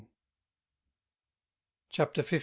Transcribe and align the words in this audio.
CHAPTER 1.89 2.23
XV. 2.23 2.39